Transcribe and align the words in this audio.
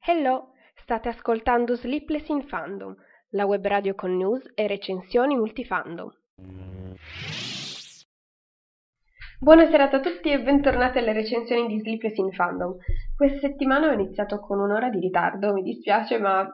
Hello, 0.00 0.54
state 0.74 1.08
ascoltando 1.08 1.76
Sleepless 1.76 2.26
in 2.30 2.42
Fandom, 2.48 2.92
la 3.28 3.46
web 3.46 3.64
radio 3.64 3.94
con 3.94 4.16
news 4.16 4.50
e 4.56 4.66
recensioni 4.66 5.36
multifandom. 5.36 6.10
Buonasera 9.38 9.88
a 9.88 10.00
tutti 10.00 10.32
e 10.32 10.42
bentornati 10.42 10.98
alle 10.98 11.12
recensioni 11.12 11.68
di 11.68 11.78
Sleepless 11.78 12.16
in 12.16 12.32
Fandom. 12.32 12.74
Questa 13.14 13.38
settimana 13.38 13.86
ho 13.86 13.92
iniziato 13.92 14.40
con 14.40 14.58
un'ora 14.58 14.88
di 14.88 14.98
ritardo, 14.98 15.52
mi 15.52 15.62
dispiace, 15.62 16.18
ma 16.18 16.44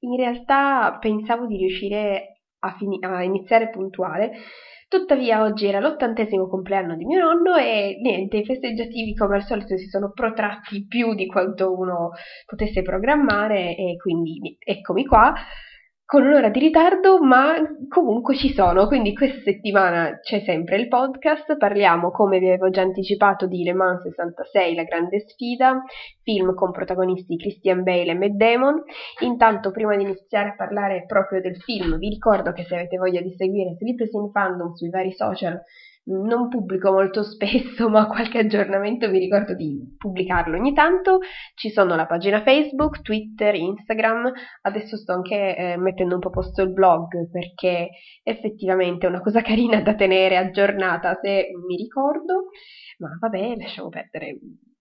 in 0.00 0.16
realtà 0.16 0.98
pensavo 0.98 1.46
di 1.46 1.58
riuscire 1.58 2.40
a, 2.58 2.74
fini- 2.76 2.98
a 3.02 3.22
iniziare 3.22 3.70
puntuale. 3.70 4.32
Tuttavia 4.92 5.40
oggi 5.40 5.64
era 5.64 5.80
l'ottantesimo 5.80 6.46
compleanno 6.48 6.96
di 6.96 7.06
mio 7.06 7.18
nonno 7.18 7.56
e 7.56 7.96
niente, 8.02 8.36
i 8.36 8.44
festeggiativi 8.44 9.14
come 9.14 9.36
al 9.36 9.44
solito 9.44 9.74
si 9.78 9.86
sono 9.86 10.10
protratti 10.12 10.84
più 10.86 11.14
di 11.14 11.24
quanto 11.24 11.72
uno 11.72 12.10
potesse 12.44 12.82
programmare 12.82 13.74
e 13.74 13.96
quindi 13.96 14.54
eccomi 14.58 15.06
qua 15.06 15.32
con 16.12 16.26
un'ora 16.26 16.50
di 16.50 16.60
ritardo, 16.60 17.22
ma 17.22 17.54
comunque 17.88 18.36
ci 18.36 18.52
sono, 18.52 18.86
quindi 18.86 19.14
questa 19.14 19.40
settimana 19.40 20.18
c'è 20.20 20.42
sempre 20.44 20.76
il 20.76 20.86
podcast, 20.86 21.56
parliamo, 21.56 22.10
come 22.10 22.38
vi 22.38 22.48
avevo 22.48 22.68
già 22.68 22.82
anticipato, 22.82 23.46
di 23.46 23.62
Le 23.62 23.72
Mans 23.72 24.02
66, 24.02 24.74
La 24.74 24.82
grande 24.82 25.20
sfida, 25.20 25.82
film 26.22 26.52
con 26.52 26.70
protagonisti 26.70 27.38
Christian 27.38 27.82
Bale 27.82 28.10
e 28.10 28.14
Matt 28.14 28.32
Damon. 28.32 28.82
Intanto, 29.20 29.70
prima 29.70 29.96
di 29.96 30.02
iniziare 30.02 30.50
a 30.50 30.54
parlare 30.54 31.06
proprio 31.06 31.40
del 31.40 31.56
film, 31.56 31.96
vi 31.96 32.10
ricordo 32.10 32.52
che 32.52 32.64
se 32.64 32.74
avete 32.74 32.98
voglia 32.98 33.22
di 33.22 33.34
seguire 33.34 33.74
Sleepless 33.78 34.12
in 34.12 34.30
Fandom 34.32 34.74
sui 34.74 34.90
vari 34.90 35.12
social, 35.12 35.62
non 36.04 36.48
pubblico 36.48 36.90
molto 36.90 37.22
spesso, 37.24 37.88
ma 37.88 38.06
qualche 38.06 38.38
aggiornamento 38.38 39.08
vi 39.08 39.18
ricordo 39.18 39.54
di 39.54 39.94
pubblicarlo 39.96 40.56
ogni 40.56 40.72
tanto. 40.72 41.20
Ci 41.54 41.70
sono 41.70 41.94
la 41.94 42.06
pagina 42.06 42.42
Facebook, 42.42 43.02
Twitter, 43.02 43.54
Instagram. 43.54 44.32
Adesso 44.62 44.96
sto 44.96 45.12
anche 45.12 45.56
eh, 45.56 45.76
mettendo 45.76 46.14
un 46.14 46.20
po' 46.20 46.30
posto 46.30 46.62
il 46.62 46.72
blog 46.72 47.30
perché 47.30 47.90
effettivamente 48.22 49.06
è 49.06 49.08
una 49.08 49.20
cosa 49.20 49.42
carina 49.42 49.80
da 49.80 49.94
tenere 49.94 50.36
aggiornata 50.36 51.18
se 51.22 51.48
mi 51.66 51.76
ricordo. 51.76 52.48
Ma 52.98 53.16
vabbè, 53.20 53.56
lasciamo 53.56 53.88
perdere 53.88 54.38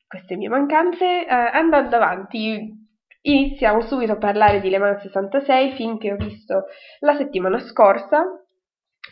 queste 0.08 0.36
mie 0.36 0.50
mancanze. 0.50 1.26
Eh, 1.26 1.28
andando 1.28 1.96
avanti, 1.96 2.80
iniziamo 3.22 3.82
subito 3.82 4.14
a 4.14 4.18
parlare 4.18 4.60
di 4.60 4.70
Le 4.70 4.80
Mans 4.80 5.02
66, 5.02 5.72
film 5.74 5.98
che 5.98 6.14
ho 6.14 6.16
visto 6.16 6.66
la 7.00 7.16
settimana 7.16 7.60
scorsa 7.60 8.24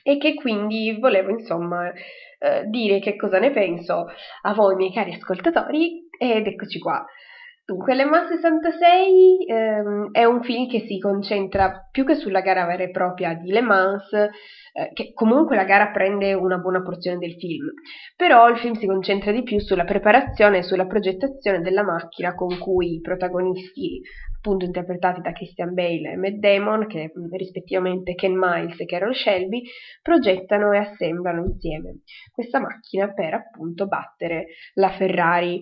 e 0.04 0.18
che 0.18 0.34
quindi 0.34 0.98
volevo 1.00 1.30
insomma 1.30 1.92
eh, 1.92 2.64
dire 2.66 3.00
che 3.00 3.16
cosa 3.16 3.40
ne 3.40 3.52
penso 3.52 4.08
a 4.42 4.54
voi 4.54 4.76
miei 4.76 4.94
cari 4.94 5.14
ascoltatori 5.14 6.08
ed 6.18 6.48
eccoci 6.48 6.80
qua. 6.80 7.06
Dunque, 7.70 7.94
Le 7.94 8.06
Mans 8.06 8.30
66 8.30 9.46
ehm, 9.46 10.10
è 10.12 10.26
un 10.26 10.42
film 10.42 10.68
che 10.68 10.88
si 10.88 10.98
concentra 10.98 11.88
più 11.92 12.04
che 12.04 12.16
sulla 12.16 12.42
gara 12.42 12.66
vera 12.66 12.82
e 12.82 12.90
propria 12.90 13.36
di 13.36 13.52
Le 13.52 13.62
Mans, 13.62 14.12
eh, 14.12 14.90
che 14.92 15.14
comunque 15.14 15.56
la 15.56 15.66
gara 15.66 15.92
prende 15.92 16.34
una 16.34 16.58
buona 16.58 16.82
porzione 16.82 17.20
del 17.20 17.36
film, 17.36 17.68
però 18.16 18.50
il 18.50 18.58
film 18.58 18.74
si 18.74 18.88
concentra 18.88 19.32
di 19.32 19.44
più 19.44 19.60
sulla 19.60 19.84
preparazione 19.84 20.58
e 20.58 20.64
sulla 20.64 20.88
progettazione 20.88 21.62
della 21.62 21.84
macchina 21.84 22.34
con 22.34 22.58
cui 22.58 22.96
i 22.96 23.02
protagonisti, 23.02 24.02
appunto 24.36 24.66
interpretati 24.66 25.22
da 25.22 25.32
Christian 25.32 25.76
Bale 25.76 26.14
e 26.14 26.16
Matt 26.16 26.38
Damon, 26.38 26.88
che 26.88 27.12
rispettivamente 27.34 28.16
Ken 28.16 28.36
Miles 28.36 28.80
e 28.80 28.86
Carol 28.86 29.14
Shelby, 29.14 29.62
progettano 30.02 30.72
e 30.72 30.80
assemblano 30.80 31.44
insieme 31.46 32.00
questa 32.32 32.60
macchina 32.60 33.14
per 33.14 33.36
appunto 33.36 33.86
battere 33.86 34.48
la 34.74 34.90
Ferrari 34.90 35.60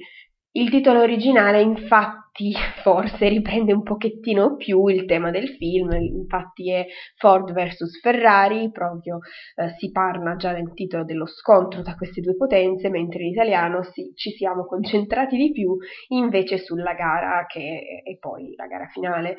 il 0.58 0.72
titolo 0.72 1.02
originale 1.02 1.61
infatti 1.61 2.53
forse 2.82 3.27
riprende 3.27 3.73
un 3.73 3.83
pochettino 3.83 4.55
più 4.55 4.87
il 4.87 5.05
tema 5.05 5.30
del 5.32 5.49
film, 5.49 5.92
infatti 5.93 6.71
è 6.71 6.86
Ford 7.15 7.52
vs 7.54 7.99
Ferrari, 8.02 8.71
proprio 8.71 9.20
eh, 9.55 9.76
si 9.77 9.92
parla 9.92 10.36
già 10.36 10.52
nel 10.52 10.73
titolo 10.73 11.04
dello 11.04 11.27
scontro 11.27 11.82
tra 11.82 11.95
queste 11.95 12.21
due 12.21 12.36
potenze, 12.36 12.89
mentre 12.89 13.23
in 13.23 13.32
italiano 13.32 13.83
si, 13.83 14.14
ci 14.15 14.32
siamo 14.32 14.65
concentrati 14.65 15.36
di 15.37 15.52
più 15.52 15.77
invece 16.09 16.58
sulla 16.58 16.93
gara 16.93 17.45
che 17.48 18.02
è 18.03 18.17
poi 18.17 18.53
la 18.55 18.65
gara 18.65 18.87
finale, 18.87 19.37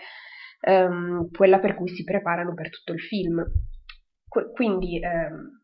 ehm, 0.61 1.31
quella 1.31 1.59
per 1.59 1.75
cui 1.75 1.89
si 1.89 2.05
preparano 2.05 2.55
per 2.55 2.71
tutto 2.71 2.93
il 2.93 3.01
film. 3.01 3.45
Qu- 4.29 4.53
quindi 4.53 5.01
ehm, 5.01 5.58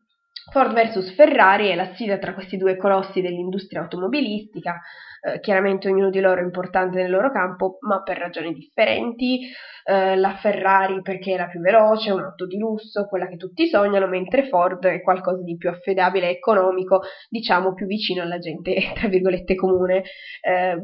Ford 0.51 0.73
vs 0.73 1.15
Ferrari 1.15 1.69
è 1.69 1.75
la 1.75 1.93
sfida 1.93 2.17
tra 2.17 2.33
questi 2.33 2.57
due 2.57 2.77
colossi 2.77 3.21
dell'industria 3.21 3.81
automobilistica, 3.81 4.79
eh, 5.21 5.39
chiaramente 5.39 5.89
ognuno 5.89 6.11
di 6.11 6.19
loro 6.19 6.39
è 6.39 6.43
importante 6.43 7.01
nel 7.01 7.09
loro 7.09 7.31
campo, 7.31 7.77
ma 7.81 8.03
per 8.03 8.17
ragioni 8.17 8.53
differenti. 8.53 9.49
Eh, 9.87 10.15
la 10.15 10.35
Ferrari 10.35 11.01
perché 11.01 11.33
è 11.33 11.37
la 11.37 11.47
più 11.47 11.59
veloce, 11.59 12.11
un'auto 12.11 12.45
di 12.45 12.57
lusso, 12.57 13.07
quella 13.07 13.27
che 13.27 13.37
tutti 13.37 13.67
sognano, 13.67 14.07
mentre 14.07 14.47
Ford 14.47 14.85
è 14.85 15.01
qualcosa 15.01 15.41
di 15.43 15.57
più 15.57 15.69
affidabile 15.69 16.29
economico, 16.29 17.01
diciamo 17.29 17.73
più 17.73 17.85
vicino 17.87 18.21
alla 18.21 18.37
gente, 18.37 18.75
tra 18.93 19.07
virgolette, 19.07 19.55
comune. 19.55 20.03
Eh, 20.41 20.77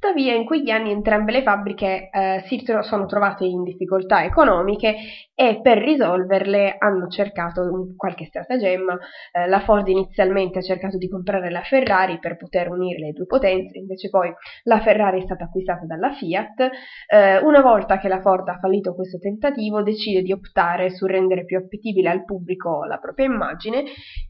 Tuttavia 0.00 0.32
in 0.32 0.44
quegli 0.44 0.70
anni 0.70 0.92
entrambe 0.92 1.32
le 1.32 1.42
fabbriche 1.42 2.08
eh, 2.12 2.44
si 2.46 2.64
sono 2.82 3.06
trovate 3.06 3.44
in 3.44 3.64
difficoltà 3.64 4.22
economiche 4.22 4.94
e 5.34 5.60
per 5.60 5.78
risolverle 5.78 6.76
hanno 6.78 7.08
cercato 7.08 7.62
un, 7.62 7.96
qualche 7.96 8.26
stratagemma. 8.26 8.96
Eh, 9.32 9.48
la 9.48 9.58
Ford 9.58 9.88
inizialmente 9.88 10.60
ha 10.60 10.62
cercato 10.62 10.98
di 10.98 11.08
comprare 11.08 11.50
la 11.50 11.62
Ferrari 11.62 12.20
per 12.20 12.36
poter 12.36 12.70
unire 12.70 13.00
le 13.00 13.12
due 13.12 13.26
potenze, 13.26 13.76
invece 13.76 14.08
poi 14.08 14.32
la 14.64 14.80
Ferrari 14.80 15.20
è 15.20 15.24
stata 15.24 15.44
acquistata 15.44 15.84
dalla 15.84 16.12
Fiat. 16.12 16.70
Eh, 17.08 17.38
una 17.38 17.60
volta 17.60 17.98
che 17.98 18.06
la 18.06 18.20
Ford 18.20 18.46
ha 18.48 18.58
fallito 18.60 18.94
questo 18.94 19.18
tentativo 19.18 19.82
decide 19.82 20.22
di 20.22 20.30
optare 20.30 20.90
su 20.90 21.06
rendere 21.06 21.44
più 21.44 21.58
appetibile 21.58 22.08
al 22.08 22.24
pubblico 22.24 22.84
la 22.84 22.98
propria 22.98 23.26
immagine 23.26 23.82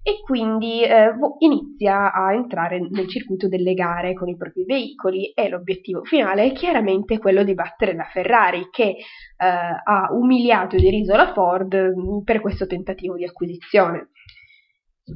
e 0.02 0.20
quindi 0.24 0.82
eh, 0.82 1.12
inizia 1.40 2.10
a 2.10 2.32
entrare 2.32 2.80
nel 2.80 3.06
circuito 3.06 3.48
delle 3.48 3.74
gare 3.74 4.14
con 4.14 4.28
i 4.28 4.36
propri 4.36 4.64
veicoli 4.64 5.30
e 5.32 5.48
lo 5.48 5.57
l'obiettivo 5.58 6.02
finale 6.04 6.44
è 6.44 6.52
chiaramente 6.52 7.18
quello 7.18 7.42
di 7.42 7.54
battere 7.54 7.94
la 7.94 8.08
Ferrari 8.10 8.68
che 8.70 8.84
eh, 8.84 8.96
ha 9.36 10.08
umiliato 10.12 10.76
e 10.76 10.80
deriso 10.80 11.14
la 11.14 11.32
Ford 11.32 11.74
mm, 11.74 12.20
per 12.24 12.40
questo 12.40 12.66
tentativo 12.66 13.16
di 13.16 13.24
acquisizione. 13.24 14.10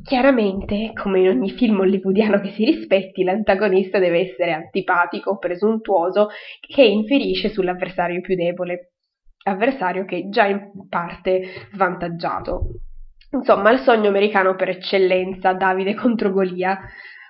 Chiaramente, 0.02 0.92
come 0.94 1.20
in 1.20 1.28
ogni 1.28 1.50
film 1.50 1.80
hollywoodiano 1.80 2.40
che 2.40 2.52
si 2.52 2.64
rispetti, 2.64 3.24
l'antagonista 3.24 3.98
deve 3.98 4.30
essere 4.30 4.52
antipatico, 4.52 5.36
presuntuoso, 5.36 6.28
che 6.60 6.82
inferisce 6.82 7.50
sull'avversario 7.50 8.22
più 8.22 8.34
debole, 8.34 8.92
avversario 9.44 10.06
che 10.06 10.16
è 10.16 10.28
già 10.30 10.46
in 10.46 10.88
parte 10.88 11.42
svantaggiato. 11.72 12.68
Insomma, 13.32 13.70
il 13.70 13.80
sogno 13.80 14.08
americano 14.08 14.56
per 14.56 14.70
eccellenza, 14.70 15.52
Davide 15.52 15.94
contro 15.94 16.30
Golia, 16.30 16.78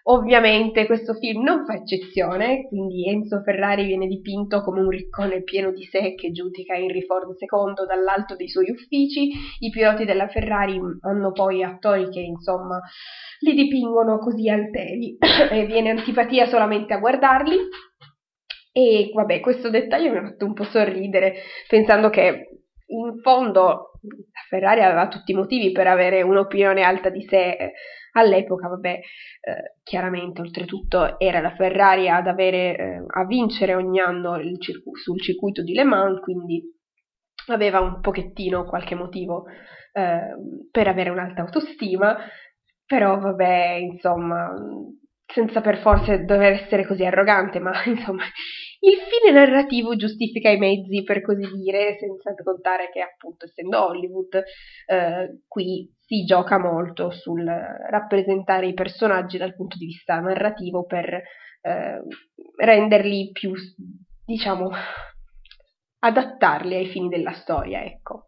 Ovviamente 0.04 0.84
questo 0.86 1.14
film 1.14 1.44
non 1.44 1.64
fa 1.64 1.74
eccezione, 1.74 2.66
quindi 2.66 3.08
Enzo 3.08 3.40
Ferrari 3.42 3.84
viene 3.84 4.08
dipinto 4.08 4.60
come 4.62 4.80
un 4.80 4.88
riccone 4.88 5.42
pieno 5.44 5.70
di 5.70 5.84
sé 5.84 6.14
che 6.16 6.32
giudica 6.32 6.74
Henry 6.74 7.02
Ford 7.02 7.28
II 7.38 7.86
dall'alto 7.86 8.34
dei 8.34 8.48
suoi 8.48 8.68
uffici, 8.68 9.30
i 9.60 9.70
piloti 9.70 10.04
della 10.04 10.26
Ferrari 10.26 10.80
hanno 11.02 11.30
poi 11.30 11.62
attori 11.62 12.08
che 12.10 12.18
insomma 12.18 12.80
li 13.40 13.54
dipingono 13.54 14.18
così 14.18 14.48
alteri 14.48 15.16
e 15.52 15.66
viene 15.66 15.90
antipatia 15.90 16.46
solamente 16.46 16.94
a 16.94 16.98
guardarli. 16.98 17.56
E 18.72 19.10
vabbè, 19.14 19.38
questo 19.38 19.70
dettaglio 19.70 20.10
mi 20.10 20.18
ha 20.18 20.22
fatto 20.30 20.46
un 20.46 20.54
po' 20.54 20.64
sorridere, 20.64 21.34
pensando 21.68 22.10
che 22.10 22.64
in 22.86 23.20
fondo 23.20 23.91
Ferrari 24.48 24.82
aveva 24.82 25.08
tutti 25.08 25.32
i 25.32 25.34
motivi 25.36 25.72
per 25.72 25.86
avere 25.86 26.22
un'opinione 26.22 26.82
alta 26.82 27.08
di 27.08 27.22
sé 27.28 27.72
All'epoca, 28.14 28.68
vabbè, 28.68 28.90
eh, 28.90 29.76
chiaramente, 29.82 30.42
oltretutto, 30.42 31.18
era 31.18 31.40
la 31.40 31.54
Ferrari 31.54 32.08
ad 32.10 32.26
avere, 32.26 32.76
eh, 32.76 33.04
a 33.06 33.24
vincere 33.24 33.74
ogni 33.74 34.00
anno 34.00 34.38
circu- 34.58 34.96
sul 34.98 35.20
circuito 35.20 35.62
di 35.62 35.72
Le 35.72 35.84
Mans, 35.84 36.20
quindi 36.20 36.62
aveva 37.46 37.80
un 37.80 38.00
pochettino 38.00 38.64
qualche 38.64 38.94
motivo 38.94 39.46
eh, 39.92 40.36
per 40.70 40.88
avere 40.88 41.08
un'alta 41.10 41.42
autostima, 41.42 42.16
però 42.84 43.18
vabbè, 43.18 43.78
insomma, 43.80 44.52
senza 45.26 45.62
per 45.62 45.78
forza 45.78 46.14
dover 46.18 46.52
essere 46.52 46.86
così 46.86 47.04
arrogante, 47.06 47.60
ma 47.60 47.72
insomma, 47.86 48.24
il 48.84 48.98
fine 49.08 49.32
narrativo 49.32 49.94
giustifica 49.94 50.50
i 50.50 50.58
mezzi, 50.58 51.04
per 51.04 51.22
così 51.22 51.46
dire, 51.52 51.96
senza 51.98 52.34
contare 52.42 52.90
che 52.90 53.00
appunto 53.00 53.44
essendo 53.44 53.84
Hollywood, 53.84 54.42
eh, 54.86 55.42
qui 55.46 55.88
si 56.00 56.24
gioca 56.24 56.58
molto 56.58 57.10
sul 57.10 57.44
rappresentare 57.44 58.66
i 58.66 58.74
personaggi 58.74 59.38
dal 59.38 59.54
punto 59.54 59.76
di 59.76 59.86
vista 59.86 60.18
narrativo 60.18 60.84
per 60.84 61.14
eh, 61.14 62.02
renderli 62.56 63.30
più, 63.30 63.52
diciamo, 64.24 64.70
adattarli 66.00 66.74
ai 66.74 66.86
fini 66.86 67.08
della 67.08 67.32
storia, 67.34 67.84
ecco. 67.84 68.26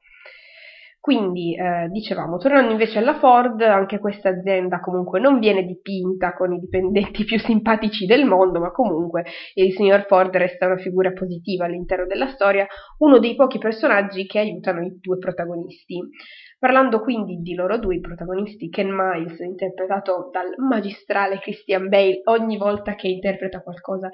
Quindi, 1.05 1.55
eh, 1.55 1.89
dicevamo, 1.91 2.39
tornando 2.39 2.71
invece 2.71 2.99
alla 2.99 3.19
Ford, 3.19 3.61
anche 3.61 3.99
questa 3.99 4.31
azienda 4.31 4.81
comunque 4.81 5.21
non 5.21 5.39
viene 5.39 5.63
dipinta 5.67 6.33
con 6.33 6.55
i 6.55 6.59
dipendenti 6.59 7.25
più 7.29 7.39
simpatici 7.39 8.07
del 8.07 8.25
mondo, 8.25 8.59
ma 8.59 8.71
comunque 8.71 9.23
il 9.53 9.75
signor 9.75 10.07
Ford 10.07 10.35
resta 10.35 10.65
una 10.65 10.79
figura 10.79 11.13
positiva 11.13 11.67
all'interno 11.67 12.07
della 12.07 12.29
storia, 12.29 12.67
uno 13.01 13.19
dei 13.19 13.35
pochi 13.35 13.59
personaggi 13.59 14.25
che 14.25 14.39
aiutano 14.39 14.81
i 14.81 14.99
due 14.99 15.19
protagonisti. 15.19 16.01
Parlando 16.59 17.01
quindi 17.01 17.37
di 17.43 17.53
loro 17.55 17.77
due, 17.77 17.97
i 17.97 18.01
protagonisti, 18.01 18.71
Ken 18.71 18.89
Miles, 18.89 19.39
interpretato 19.41 20.31
dal 20.33 20.55
magistrale 20.57 21.39
Christian 21.39 21.91
Bale, 21.91 22.23
ogni 22.25 22.57
volta 22.57 22.95
che 22.95 23.09
interpreta 23.09 23.61
qualcosa 23.61 24.09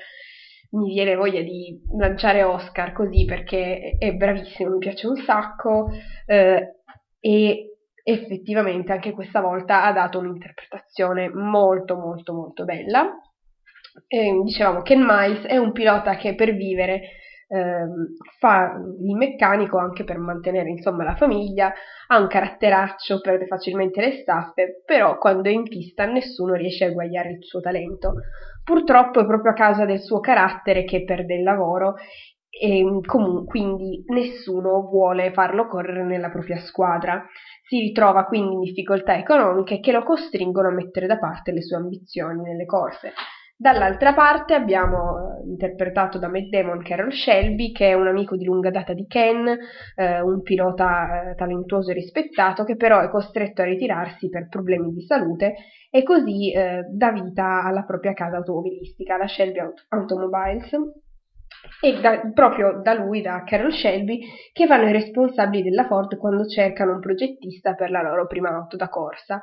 mi 0.72 0.92
viene 0.92 1.16
voglia 1.16 1.40
di 1.40 1.80
lanciare 1.98 2.44
Oscar 2.44 2.92
così 2.92 3.24
perché 3.24 3.96
è 3.98 4.12
bravissimo, 4.12 4.70
mi 4.70 4.78
piace 4.78 5.06
un 5.06 5.16
sacco. 5.16 5.88
Eh, 6.26 6.79
e 7.20 7.76
effettivamente 8.02 8.92
anche 8.92 9.12
questa 9.12 9.40
volta 9.40 9.84
ha 9.84 9.92
dato 9.92 10.18
un'interpretazione 10.18 11.28
molto 11.28 11.96
molto 11.96 12.32
molto 12.32 12.64
bella. 12.64 13.10
E, 14.06 14.40
dicevamo 14.42 14.82
Ken 14.82 15.04
Miles 15.04 15.44
è 15.44 15.56
un 15.56 15.72
pilota 15.72 16.16
che 16.16 16.34
per 16.34 16.54
vivere 16.54 17.02
eh, 17.52 17.86
fa 18.38 18.72
il 19.00 19.16
meccanico 19.16 19.76
anche 19.76 20.04
per 20.04 20.18
mantenere 20.18 20.70
insomma 20.70 21.02
la 21.04 21.16
famiglia, 21.16 21.72
ha 22.06 22.18
un 22.18 22.28
caratteraccio, 22.28 23.20
perde 23.20 23.46
facilmente 23.46 24.00
le 24.00 24.20
staffe, 24.22 24.82
però 24.84 25.18
quando 25.18 25.48
è 25.48 25.52
in 25.52 25.64
pista 25.64 26.06
nessuno 26.06 26.54
riesce 26.54 26.84
a 26.84 26.88
eguagliare 26.88 27.30
il 27.30 27.44
suo 27.44 27.60
talento. 27.60 28.14
Purtroppo 28.62 29.20
è 29.20 29.26
proprio 29.26 29.50
a 29.50 29.54
causa 29.54 29.84
del 29.84 30.00
suo 30.00 30.20
carattere 30.20 30.84
che 30.84 31.02
perde 31.02 31.34
il 31.34 31.42
lavoro 31.42 31.94
e 32.50 32.84
comunque, 33.06 33.44
quindi 33.46 34.02
nessuno 34.08 34.82
vuole 34.82 35.32
farlo 35.32 35.66
correre 35.68 36.04
nella 36.04 36.30
propria 36.30 36.58
squadra. 36.58 37.24
Si 37.66 37.78
ritrova 37.78 38.24
quindi 38.24 38.54
in 38.54 38.60
difficoltà 38.60 39.16
economiche 39.16 39.78
che 39.80 39.92
lo 39.92 40.02
costringono 40.02 40.68
a 40.68 40.72
mettere 40.72 41.06
da 41.06 41.18
parte 41.18 41.52
le 41.52 41.62
sue 41.62 41.76
ambizioni 41.76 42.42
nelle 42.42 42.66
corse. 42.66 43.12
Dall'altra 43.60 44.14
parte 44.14 44.54
abbiamo 44.54 45.18
eh, 45.18 45.46
interpretato 45.46 46.18
da 46.18 46.28
Matt 46.28 46.48
Damon 46.48 46.82
Carol 46.82 47.12
Shelby, 47.12 47.72
che 47.72 47.90
è 47.90 47.92
un 47.92 48.06
amico 48.06 48.34
di 48.34 48.46
lunga 48.46 48.70
data 48.70 48.94
di 48.94 49.06
Ken, 49.06 49.46
eh, 49.96 50.20
un 50.22 50.40
pilota 50.40 51.32
eh, 51.32 51.34
talentuoso 51.34 51.90
e 51.90 51.94
rispettato, 51.94 52.64
che 52.64 52.76
però 52.76 53.00
è 53.00 53.10
costretto 53.10 53.60
a 53.60 53.66
ritirarsi 53.66 54.30
per 54.30 54.48
problemi 54.48 54.94
di 54.94 55.02
salute 55.02 55.56
e 55.90 56.02
così 56.02 56.50
eh, 56.54 56.86
dà 56.90 57.12
vita 57.12 57.62
alla 57.62 57.82
propria 57.82 58.14
casa 58.14 58.38
automobilistica, 58.38 59.18
la 59.18 59.28
Shelby 59.28 59.58
Automobiles, 59.90 60.70
e 61.80 62.00
da, 62.00 62.20
proprio 62.32 62.80
da 62.82 62.94
lui, 62.94 63.22
da 63.22 63.42
Carol 63.44 63.72
Shelby, 63.72 64.20
che 64.52 64.66
vanno 64.66 64.88
i 64.88 64.92
responsabili 64.92 65.68
della 65.68 65.86
Ford 65.86 66.16
quando 66.16 66.46
cercano 66.46 66.92
un 66.92 67.00
progettista 67.00 67.74
per 67.74 67.90
la 67.90 68.02
loro 68.02 68.26
prima 68.26 68.50
auto 68.50 68.76
da 68.76 68.88
corsa. 68.88 69.42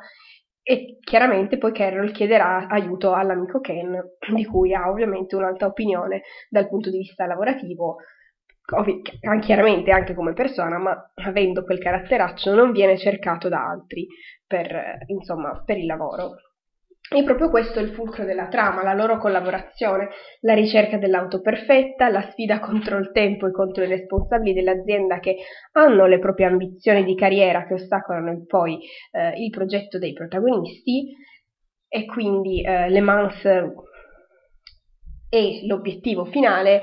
E 0.61 0.97
chiaramente 0.99 1.57
poi 1.57 1.71
Carol 1.71 2.11
chiederà 2.11 2.67
aiuto 2.67 3.13
all'amico 3.13 3.61
Ken, 3.61 3.97
di 4.33 4.45
cui 4.45 4.73
ha 4.73 4.89
ovviamente 4.89 5.35
un'altra 5.35 5.67
opinione 5.67 6.23
dal 6.49 6.67
punto 6.67 6.89
di 6.89 6.97
vista 6.97 7.25
lavorativo, 7.25 7.97
chiaramente 9.39 9.91
anche 9.91 10.13
come 10.13 10.33
persona, 10.33 10.77
ma 10.77 11.11
avendo 11.25 11.63
quel 11.63 11.79
caratteraccio 11.79 12.53
non 12.53 12.73
viene 12.73 12.97
cercato 12.97 13.47
da 13.47 13.65
altri 13.65 14.07
per, 14.45 15.05
insomma, 15.07 15.63
per 15.63 15.77
il 15.77 15.85
lavoro. 15.85 16.35
E 17.09 17.23
proprio 17.23 17.49
questo 17.49 17.79
è 17.79 17.81
il 17.81 17.91
fulcro 17.91 18.25
della 18.25 18.47
trama, 18.47 18.83
la 18.83 18.93
loro 18.93 19.17
collaborazione, 19.17 20.09
la 20.41 20.53
ricerca 20.53 20.97
dell'auto 20.97 21.39
perfetta, 21.39 22.09
la 22.09 22.29
sfida 22.31 22.59
contro 22.61 22.97
il 22.97 23.11
tempo 23.11 23.47
e 23.47 23.51
contro 23.51 23.83
i 23.83 23.87
responsabili 23.87 24.53
dell'azienda 24.53 25.19
che 25.19 25.37
hanno 25.73 26.05
le 26.05 26.19
proprie 26.19 26.47
ambizioni 26.47 27.05
di 27.05 27.15
carriera 27.15 27.65
che 27.65 27.75
ostacolano 27.75 28.43
poi 28.45 28.79
eh, 29.11 29.41
il 29.41 29.49
progetto 29.49 29.97
dei 29.97 30.11
protagonisti. 30.11 31.15
E 31.89 32.05
quindi 32.05 32.61
eh, 32.61 32.89
Le 32.89 32.99
Mans 32.99 33.41
è 35.29 35.65
l'obiettivo 35.65 36.25
finale 36.25 36.81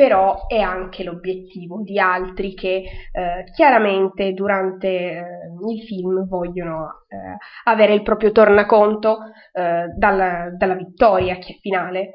però 0.00 0.46
è 0.46 0.58
anche 0.58 1.04
l'obiettivo 1.04 1.82
di 1.82 1.98
altri 1.98 2.54
che 2.54 2.84
eh, 3.12 3.44
chiaramente 3.54 4.32
durante 4.32 4.88
eh, 4.88 5.24
il 5.70 5.82
film 5.82 6.26
vogliono 6.26 7.04
eh, 7.06 7.36
avere 7.64 7.92
il 7.92 8.02
proprio 8.02 8.32
tornaconto 8.32 9.18
eh, 9.52 9.92
dalla, 9.94 10.48
dalla, 10.56 10.74
vittoria 10.74 11.36
finale. 11.60 12.12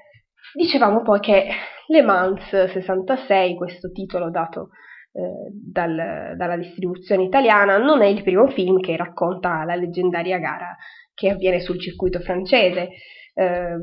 Dicevamo 0.55 1.03
poi 1.03 1.19
che 1.19 1.47
Le 1.85 2.01
Mans 2.01 2.49
66, 2.49 3.55
questo 3.55 3.91
titolo 3.91 4.31
dato 4.31 4.69
eh, 5.11 5.51
dal, 5.51 6.33
dalla 6.35 6.57
distribuzione 6.57 7.21
italiana, 7.21 7.77
non 7.77 8.01
è 8.01 8.07
il 8.07 8.23
primo 8.23 8.47
film 8.47 8.79
che 8.79 8.97
racconta 8.97 9.63
la 9.63 9.75
leggendaria 9.75 10.39
gara 10.39 10.75
che 11.13 11.29
avviene 11.29 11.59
sul 11.59 11.79
circuito 11.79 12.19
francese. 12.19 12.89
Eh, 13.35 13.77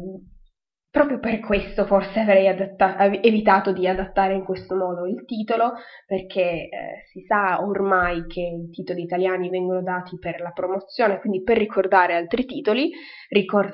Proprio 0.93 1.19
per 1.21 1.41
questo 1.41 1.87
forse 1.87 2.21
avrei 2.21 2.47
adatta- 2.49 2.99
evitato 3.23 3.73
di 3.73 3.89
adattare 3.89 4.35
in 4.35 4.45
questo 4.45 4.77
modo 4.77 5.07
il 5.07 5.25
titolo, 5.25 5.73
perché 6.07 6.69
eh, 6.69 6.69
si 7.11 7.23
sa 7.23 7.65
ormai 7.65 8.27
che 8.27 8.43
i 8.43 8.69
titoli 8.71 9.01
italiani 9.03 9.49
vengono 9.49 9.81
dati 9.83 10.19
per 10.19 10.43
la 10.43 10.51
promozione, 10.51 11.19
quindi 11.19 11.43
per 11.43 11.57
ricordare 11.57 12.15
altri 12.15 12.45
titoli, 12.45 12.91
ricord- 13.31 13.73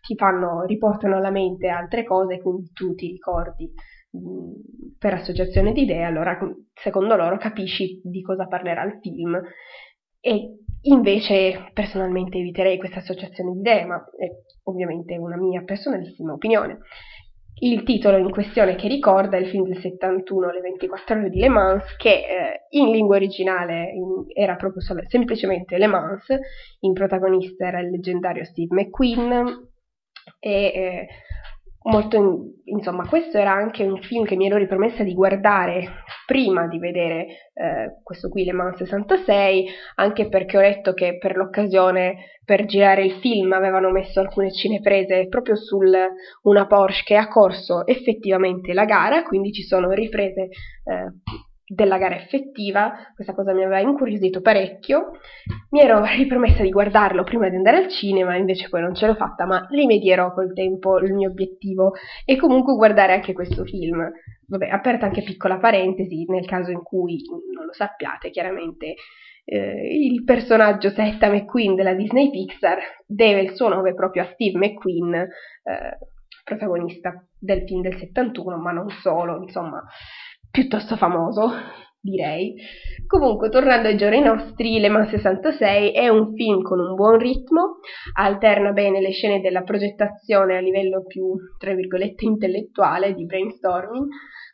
ti 0.00 0.14
fanno, 0.14 0.62
riportano 0.62 1.16
alla 1.16 1.30
mente 1.30 1.66
altre 1.66 2.04
cose, 2.04 2.40
quindi 2.40 2.70
tu 2.72 2.94
ti 2.94 3.08
ricordi 3.08 3.68
mh, 4.12 4.94
per 4.96 5.14
associazione 5.14 5.72
di 5.72 5.82
idee, 5.82 6.04
allora 6.04 6.38
secondo 6.72 7.16
loro 7.16 7.36
capisci 7.36 8.00
di 8.04 8.22
cosa 8.22 8.46
parlerà 8.46 8.84
il 8.84 9.00
film. 9.00 9.40
E 10.20 10.58
invece 10.82 11.70
personalmente 11.72 12.38
eviterei 12.38 12.78
questa 12.78 13.00
associazione 13.00 13.52
di 13.52 13.60
idee, 13.60 13.84
ma 13.84 14.04
è 14.16 14.28
ovviamente 14.64 15.16
una 15.16 15.36
mia 15.36 15.62
personalissima 15.62 16.32
opinione. 16.32 16.78
Il 17.62 17.82
titolo 17.82 18.16
in 18.16 18.30
questione 18.30 18.74
che 18.74 18.88
ricorda 18.88 19.36
è 19.36 19.40
il 19.40 19.48
film 19.48 19.64
del 19.64 19.80
71, 19.80 20.50
Le 20.50 20.60
24 20.60 21.18
ore 21.18 21.28
di 21.28 21.38
Le 21.40 21.48
Mans, 21.48 21.96
che 21.96 22.10
eh, 22.10 22.66
in 22.70 22.90
lingua 22.90 23.16
originale 23.16 23.90
in, 23.90 24.24
era 24.32 24.56
proprio 24.56 24.80
solo, 24.80 25.02
semplicemente 25.08 25.76
Le 25.76 25.86
Mans, 25.86 26.24
in 26.80 26.94
protagonista 26.94 27.66
era 27.66 27.80
il 27.80 27.90
leggendario 27.90 28.44
Steve 28.44 28.74
McQueen 28.74 29.68
e 30.38 30.50
eh, 30.50 31.08
molto, 31.82 32.54
insomma, 32.64 33.08
questo 33.08 33.38
era 33.38 33.52
anche 33.52 33.84
un 33.84 34.00
film 34.02 34.24
che 34.24 34.36
mi 34.36 34.46
ero 34.46 34.56
ripromessa 34.56 35.02
di 35.02 35.14
guardare 35.14 36.02
prima 36.26 36.66
di 36.66 36.78
vedere 36.78 37.26
eh, 37.54 38.00
questo 38.02 38.28
qui, 38.28 38.44
Le 38.44 38.52
Mans 38.52 38.76
66, 38.76 39.66
anche 39.96 40.28
perché 40.28 40.58
ho 40.58 40.60
letto 40.60 40.92
che 40.92 41.16
per 41.18 41.36
l'occasione, 41.36 42.38
per 42.44 42.66
girare 42.66 43.04
il 43.04 43.12
film, 43.20 43.52
avevano 43.52 43.90
messo 43.90 44.20
alcune 44.20 44.52
cineprese 44.52 45.28
proprio 45.28 45.56
su 45.56 45.78
una 46.42 46.66
Porsche 46.66 47.04
che 47.04 47.16
ha 47.16 47.28
corso 47.28 47.86
effettivamente 47.86 48.72
la 48.74 48.84
gara, 48.84 49.22
quindi 49.22 49.52
ci 49.52 49.62
sono 49.62 49.90
riprese 49.90 50.42
eh, 50.42 51.12
della 51.72 51.98
gara 51.98 52.16
effettiva, 52.16 53.12
questa 53.14 53.32
cosa 53.32 53.52
mi 53.52 53.62
aveva 53.62 53.78
incuriosito 53.78 54.40
parecchio, 54.40 55.12
mi 55.70 55.80
ero 55.80 56.02
ripromessa 56.16 56.62
di 56.64 56.70
guardarlo 56.70 57.22
prima 57.22 57.48
di 57.48 57.54
andare 57.54 57.76
al 57.76 57.88
cinema, 57.88 58.34
invece 58.34 58.68
poi 58.68 58.80
non 58.80 58.94
ce 58.94 59.06
l'ho 59.06 59.14
fatta, 59.14 59.46
ma 59.46 59.64
rimedierò 59.70 60.32
col 60.32 60.52
tempo 60.52 60.98
il 60.98 61.14
mio 61.14 61.30
obiettivo 61.30 61.92
e 62.24 62.36
comunque 62.36 62.74
guardare 62.74 63.12
anche 63.12 63.32
questo 63.32 63.64
film. 63.64 64.10
Vabbè, 64.48 64.66
aperta 64.66 65.06
anche 65.06 65.22
piccola 65.22 65.58
parentesi, 65.58 66.24
nel 66.28 66.44
caso 66.44 66.72
in 66.72 66.82
cui 66.82 67.22
non 67.54 67.66
lo 67.66 67.72
sappiate, 67.72 68.30
chiaramente 68.30 68.94
eh, 69.44 69.96
il 69.96 70.24
personaggio 70.24 70.90
Setta 70.90 71.30
McQueen 71.30 71.76
della 71.76 71.94
Disney 71.94 72.30
Pixar 72.30 72.78
deve 73.06 73.42
il 73.42 73.54
suo 73.54 73.68
nome 73.68 73.94
proprio 73.94 74.24
a 74.24 74.30
Steve 74.32 74.58
McQueen, 74.58 75.14
eh, 75.14 75.98
protagonista 76.42 77.24
del 77.38 77.62
film 77.62 77.82
del 77.82 77.96
71, 77.96 78.56
ma 78.56 78.72
non 78.72 78.90
solo, 78.90 79.40
insomma 79.40 79.80
piuttosto 80.50 80.96
famoso, 80.96 81.50
direi. 82.00 82.54
Comunque, 83.06 83.48
tornando 83.48 83.88
ai 83.88 83.96
giorni 83.96 84.20
nostri, 84.20 84.78
Le 84.78 84.88
Mans 84.88 85.10
66 85.10 85.92
è 85.92 86.08
un 86.08 86.34
film 86.34 86.62
con 86.62 86.78
un 86.78 86.94
buon 86.94 87.18
ritmo, 87.18 87.78
alterna 88.14 88.72
bene 88.72 89.00
le 89.00 89.10
scene 89.10 89.40
della 89.40 89.62
progettazione 89.62 90.56
a 90.56 90.60
livello 90.60 91.04
più, 91.04 91.32
tra 91.58 91.74
virgolette, 91.74 92.24
intellettuale, 92.24 93.14
di 93.14 93.26
brainstorming, 93.26 94.06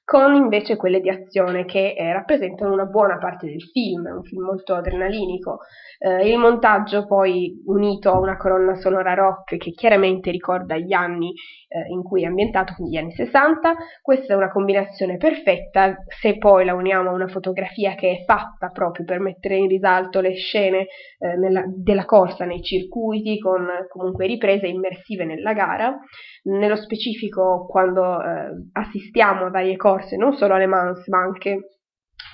con 0.07 0.37
invece 0.37 0.77
quelle 0.77 1.01
di 1.01 1.11
azione 1.11 1.65
che 1.65 1.95
eh, 1.99 2.13
rappresentano 2.13 2.73
una 2.73 2.85
buona 2.85 3.19
parte 3.19 3.49
del 3.49 3.61
film, 3.73 4.07
è 4.07 4.13
un 4.13 4.23
film 4.23 4.45
molto 4.45 4.75
adrenalinico. 4.77 5.59
Eh, 5.99 6.31
il 6.31 6.39
montaggio 6.39 7.07
poi 7.07 7.61
unito 7.67 8.13
a 8.13 8.21
una 8.21 8.37
colonna 8.37 8.77
sonora 8.77 9.15
rock 9.15 9.57
che 9.57 9.73
chiaramente 9.73 10.31
ricorda 10.31 10.77
gli 10.77 10.93
anni 10.93 11.33
eh, 11.67 11.91
in 11.91 12.05
cui 12.05 12.23
è 12.23 12.27
ambientato, 12.27 12.75
quindi 12.75 12.95
gli 12.95 12.99
anni 12.99 13.13
60, 13.15 13.75
questa 14.01 14.33
è 14.33 14.37
una 14.37 14.53
combinazione 14.53 15.17
perfetta, 15.17 15.97
se 16.07 16.39
poi 16.39 16.65
la 16.65 16.75
uniamo 16.75 17.11
a 17.11 17.13
una 17.13 17.27
fotografia 17.27 17.97
che 17.97 18.13
è 18.13 18.25
fatta 18.25 18.69
proprio 18.69 19.05
per 19.05 19.19
mettere 19.19 19.57
in 19.57 19.67
risalto 19.67 20.21
le 20.21 20.35
scene 20.35 20.87
eh, 21.19 21.37
nella, 21.37 21.65
della 21.67 22.05
corsa 22.05 22.45
nei 22.45 22.63
circuiti, 22.63 23.41
con 23.41 23.67
comunque 23.89 24.27
riprese 24.27 24.69
immersive 24.69 25.25
nella 25.25 25.53
gara, 25.53 25.99
nello 26.45 26.77
specifico 26.77 27.67
quando 27.69 28.23
eh, 28.23 28.69
assistiamo 28.73 29.47
a 29.47 29.51
varie 29.51 29.77
corse, 29.77 29.95
non 30.17 30.35
solo 30.35 30.55
alle 30.55 30.67
Mans, 30.67 31.07
ma 31.09 31.19
anche 31.19 31.79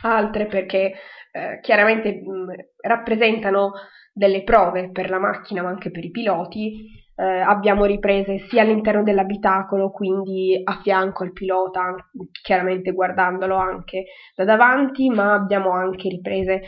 altre 0.03 0.47
perché 0.47 0.95
eh, 1.33 1.59
chiaramente 1.61 2.21
mh, 2.21 2.87
rappresentano 2.87 3.73
delle 4.13 4.43
prove 4.43 4.91
per 4.91 5.09
la 5.09 5.19
macchina 5.19 5.63
ma 5.63 5.69
anche 5.69 5.91
per 5.91 6.05
i 6.05 6.11
piloti. 6.11 7.01
Eh, 7.15 7.25
abbiamo 7.25 7.85
riprese 7.85 8.39
sia 8.49 8.63
all'interno 8.63 9.03
dell'abitacolo, 9.03 9.91
quindi 9.91 10.61
a 10.65 10.81
fianco 10.83 11.25
al 11.25 11.33
pilota, 11.33 11.95
chiaramente 12.43 12.93
guardandolo 12.93 13.57
anche 13.57 14.05
da 14.35 14.45
davanti, 14.45 15.09
ma 15.11 15.35
abbiamo 15.35 15.71
anche 15.73 16.09
riprese 16.09 16.63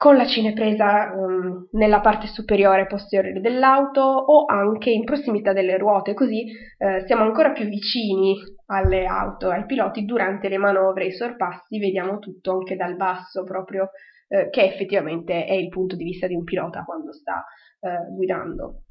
con 0.00 0.16
la 0.16 0.24
cinepresa 0.24 1.12
um, 1.14 1.68
nella 1.72 2.00
parte 2.00 2.26
superiore 2.26 2.80
e 2.80 2.86
posteriore 2.86 3.38
dell'auto 3.38 4.00
o 4.00 4.46
anche 4.46 4.88
in 4.88 5.04
prossimità 5.04 5.52
delle 5.52 5.76
ruote, 5.76 6.14
così 6.14 6.46
eh, 6.78 7.04
siamo 7.04 7.22
ancora 7.22 7.50
più 7.52 7.66
vicini 7.66 8.34
alle 8.68 9.04
auto, 9.04 9.50
ai 9.50 9.66
piloti 9.66 10.06
durante 10.06 10.48
le 10.48 10.56
manovre 10.56 11.04
i 11.04 11.12
sorpassi, 11.12 11.78
vediamo 11.78 12.18
tutto 12.18 12.52
anche 12.52 12.76
dal 12.76 12.96
basso 12.96 13.44
proprio 13.44 13.90
eh, 14.28 14.48
che 14.48 14.62
effettivamente 14.62 15.44
è 15.44 15.52
il 15.52 15.68
punto 15.68 15.96
di 15.96 16.04
vista 16.04 16.26
di 16.26 16.34
un 16.34 16.44
pilota 16.44 16.82
quando 16.82 17.12
sta 17.12 17.44
eh, 17.80 18.10
guidando. 18.14 18.84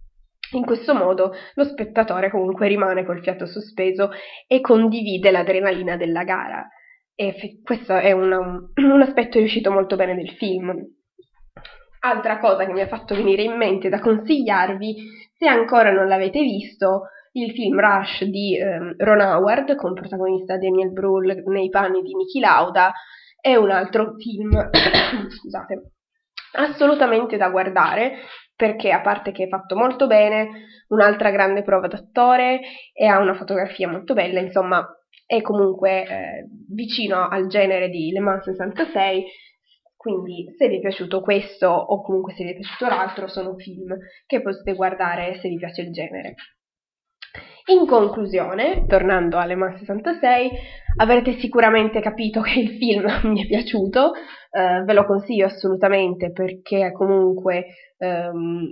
In 0.51 0.63
questo 0.63 0.94
modo 0.94 1.32
lo 1.56 1.63
spettatore 1.63 2.30
comunque 2.30 2.68
rimane 2.68 3.04
col 3.04 3.24
fiato 3.24 3.48
sospeso 3.48 4.12
e 4.46 4.62
condivide 4.62 5.32
l'adrenalina 5.32 5.98
della 5.98 6.24
gara. 6.24 6.68
E 7.16 7.34
f- 7.34 7.63
questo 7.63 7.96
è 7.96 8.12
un, 8.12 8.32
un 8.78 9.01
aspetto 9.01 9.39
riuscito 9.39 9.72
molto 9.72 9.96
bene 9.96 10.13
del 10.13 10.30
film. 10.38 10.98
Altra 12.01 12.39
cosa 12.39 12.65
che 12.65 12.72
mi 12.72 12.82
ha 12.82 12.88
fatto 12.88 13.15
venire 13.15 13.44
in 13.44 13.58
mente 13.58 13.89
da 13.89 14.00
consigliarvi, 14.00 14.96
se 15.38 15.48
ancora 15.48 15.91
non 15.91 16.08
l'avete 16.08 16.41
visto, 16.41 17.10
il 17.34 17.51
film 17.51 17.79
Rush 17.79 18.24
di 18.24 18.58
um, 18.62 18.96
Ron 18.98 19.22
Howard 19.22 19.75
con 19.75 19.94
protagonista 19.94 20.58
Daniel 20.58 20.91
Brühl 20.91 21.44
nei 21.46 21.70
panni 21.70 22.01
di 22.01 22.15
Niki 22.15 22.39
Lauda 22.39 22.91
è 23.39 23.56
un 23.56 23.70
altro 23.70 24.15
film 24.18 24.50
scusate, 25.29 25.91
assolutamente 26.53 27.38
da 27.38 27.50
guardare 27.50 28.18
perché 28.56 28.91
a 28.91 29.01
parte 29.01 29.32
che 29.32 29.46
è 29.46 29.48
fatto 29.48 29.77
molto 29.77 30.06
bene, 30.06 30.50
un'altra 30.89 31.32
grande 31.32 31.63
prova 31.63 31.88
d'attore 31.88 32.60
e 32.94 33.06
ha 33.06 33.20
una 33.20 33.34
fotografia 33.34 33.88
molto 33.88 34.13
bella, 34.13 34.41
insomma 34.41 34.86
è 35.25 35.41
comunque 35.41 36.03
eh, 36.03 36.48
vicino 36.68 37.29
al 37.29 37.48
genere 37.48 37.88
di 37.88 38.12
Le 38.12 38.20
Mans 38.20 38.44
66 38.44 39.24
quindi 40.00 40.46
se 40.58 40.70
vi 40.70 40.77
è 40.77 40.79
piaciuto 40.79 41.20
questo 41.20 41.68
o 41.68 42.01
comunque 42.01 42.34
se 42.34 42.46
vi 42.46 42.51
è 42.51 42.56
piaciuto 42.56 42.88
l'altro 42.88 43.27
sono 43.27 43.58
film 43.58 43.98
che 44.25 44.41
potete 44.41 44.74
guardare 44.74 45.39
se 45.41 45.50
vi 45.50 45.58
piace 45.58 45.82
il 45.82 45.91
genere. 45.91 46.36
In 47.65 47.86
conclusione, 47.86 48.86
tornando 48.88 49.38
alle 49.38 49.56
Man 49.56 49.77
66, 49.77 50.51
avrete 51.01 51.34
sicuramente 51.34 52.00
capito 52.00 52.39
che 52.39 52.62
il 52.62 52.77
film 52.77 53.08
mi 53.29 53.44
è 53.44 53.48
piaciuto, 53.48 54.13
eh, 54.51 54.84
ve 54.86 54.94
lo 54.94 55.03
consiglio 55.03 55.48
assolutamente 55.48 56.32
perché 56.32 56.94
comunque 56.94 57.65
ehm, 57.98 58.70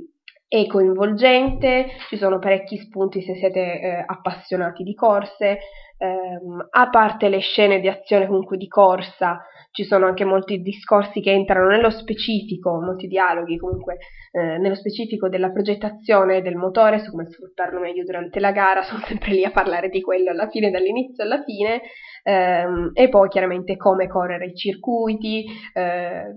è 0.47 0.65
coinvolgente, 0.65 1.87
ci 2.07 2.15
sono 2.15 2.39
parecchi 2.39 2.77
spunti 2.77 3.21
se 3.21 3.35
siete 3.35 3.81
eh, 3.81 4.03
appassionati 4.05 4.81
di 4.83 4.93
corse, 4.93 5.59
ehm, 5.97 6.67
a 6.69 6.89
parte 6.89 7.29
le 7.29 7.39
scene 7.39 7.79
di 7.79 7.87
azione 7.87 8.27
comunque 8.27 8.57
di 8.57 8.67
corsa, 8.67 9.41
ci 9.71 9.83
sono 9.83 10.07
anche 10.07 10.25
molti 10.25 10.61
discorsi 10.61 11.21
che 11.21 11.31
entrano 11.31 11.67
nello 11.67 11.91
specifico, 11.91 12.81
molti 12.81 13.05
dialoghi 13.07 13.57
comunque 13.57 13.97
eh, 14.31 14.57
nello 14.57 14.75
specifico 14.75 15.29
della 15.29 15.51
progettazione 15.51 16.41
del 16.41 16.55
motore, 16.55 16.99
su 16.99 17.11
come 17.11 17.25
sfruttarlo 17.25 17.79
meglio 17.79 18.03
durante 18.03 18.39
la 18.39 18.51
gara, 18.51 18.81
sono 18.83 19.01
sempre 19.05 19.31
lì 19.31 19.43
a 19.43 19.51
parlare 19.51 19.89
di 19.89 20.01
quello 20.01 20.31
alla 20.31 20.49
fine, 20.49 20.71
dall'inizio 20.71 21.23
alla 21.23 21.43
fine, 21.43 21.81
ehm, 22.23 22.91
e 22.93 23.09
poi 23.09 23.29
chiaramente 23.29 23.75
come 23.77 24.07
correre 24.07 24.47
i 24.47 24.55
circuiti, 24.55 25.45
eh, 25.73 26.35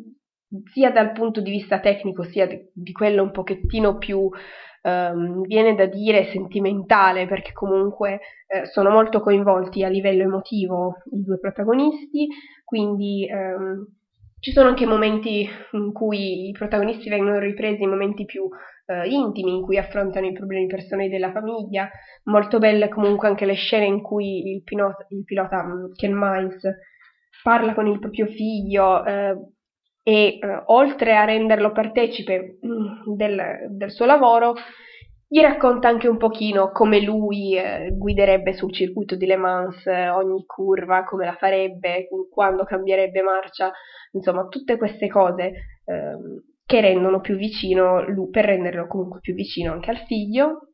sia 0.72 0.90
dal 0.90 1.12
punto 1.12 1.40
di 1.40 1.50
vista 1.50 1.78
tecnico 1.78 2.24
sia 2.24 2.46
di, 2.46 2.58
di 2.74 2.92
quello 2.92 3.22
un 3.22 3.30
pochettino 3.30 3.98
più 3.98 4.28
um, 4.82 5.42
viene 5.42 5.75
da 5.75 5.87
dire 5.87 6.30
sentimentale 6.30 7.26
perché 7.26 7.52
comunque 7.52 8.20
eh, 8.46 8.66
sono 8.66 8.90
molto 8.90 9.20
coinvolti 9.20 9.84
a 9.84 9.88
livello 9.88 10.22
emotivo 10.22 11.02
i 11.12 11.22
due 11.22 11.38
protagonisti, 11.38 12.28
quindi 12.64 13.28
um, 13.30 13.87
ci 14.40 14.52
sono 14.52 14.68
anche 14.68 14.87
momenti 14.87 15.46
in 15.72 15.92
cui 15.92 16.49
i 16.49 16.52
protagonisti 16.52 17.10
vengono 17.10 17.38
ripresi, 17.38 17.87
momenti 17.87 18.25
più 18.25 18.44
uh, 18.44 19.06
intimi, 19.06 19.54
in 19.54 19.62
cui 19.62 19.76
affrontano 19.76 20.26
i 20.26 20.32
problemi 20.32 20.66
personali 20.66 21.10
della 21.10 21.30
famiglia. 21.30 21.90
Molto 22.25 22.58
belle 22.58 22.88
comunque 22.88 23.28
anche 23.28 23.44
le 23.44 23.54
scene 23.54 23.84
in 23.84 24.00
cui 24.00 24.50
il, 24.54 24.62
pilota, 24.62 25.06
il 25.10 25.25
pilota 25.25 25.62
Ken 25.94 26.14
Miles 26.14 26.62
parla 27.42 27.75
con 27.75 27.87
il 27.87 27.99
proprio 27.99 28.26
figlio, 28.26 29.04
eh, 29.04 29.37
e 30.02 30.38
eh, 30.40 30.62
oltre 30.66 31.16
a 31.16 31.25
renderlo 31.25 31.73
partecipe 31.73 32.59
mm, 32.64 33.14
del, 33.14 33.66
del, 33.71 33.90
suo 33.90 34.07
lavoro, 34.07 34.54
gli 35.28 35.40
racconta 35.40 35.88
anche 35.88 36.09
un 36.09 36.16
pochino 36.16 36.73
come 36.73 37.00
lui 37.00 37.57
eh, 37.57 37.90
guiderebbe 37.92 38.54
sul 38.54 38.73
circuito 38.73 39.14
di 39.14 39.26
Le 39.26 39.37
Mans 39.37 39.87
eh, 39.87 40.09
ogni 40.09 40.45
curva, 40.47 41.04
come 41.04 41.26
la 41.26 41.37
farebbe, 41.37 42.09
quando 42.30 42.64
cambierebbe 42.64 43.23
marcia, 43.23 43.71
insomma 44.12 44.47
tutte 44.49 44.76
queste 44.76 45.09
cose 45.09 45.52
ehm, 45.85 46.42
che 46.64 46.80
rendono 46.80 47.21
più 47.21 47.37
vicino, 47.37 48.04
lui, 48.09 48.30
per 48.30 48.47
renderlo 48.47 48.87
comunque 48.87 49.21
più 49.21 49.35
vicino 49.35 49.73
anche 49.73 49.90
al 49.90 49.99
figlio. 50.07 50.66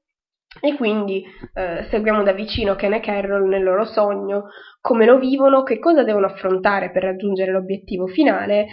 E 0.59 0.75
quindi 0.76 1.23
eh, 1.52 1.87
seguiamo 1.90 2.23
da 2.23 2.33
vicino 2.33 2.76
Ken 2.76 2.95
e 2.95 3.00
Carroll 3.00 3.47
nel 3.47 3.62
loro 3.62 3.85
sogno, 3.85 4.45
come 4.80 5.04
lo 5.04 5.18
vivono, 5.18 5.62
che 5.62 5.78
cosa 5.78 6.02
devono 6.02 6.25
affrontare 6.26 6.90
per 6.90 7.02
raggiungere 7.02 7.52
l'obiettivo 7.52 8.06
finale 8.06 8.68